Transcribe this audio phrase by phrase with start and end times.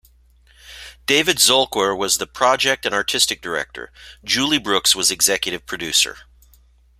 [1.05, 3.91] David Zolkwer was the Project and Artistic Director,
[4.23, 6.17] Julie Brooks was Executive Producer.